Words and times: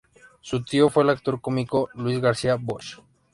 Su 0.39 0.63
tío 0.63 0.89
fue 0.89 1.03
el 1.03 1.11
actor 1.11 1.39
cómico 1.41 1.89
Luis 1.93 2.19
García 2.19 2.55
Bosch. 2.59 2.99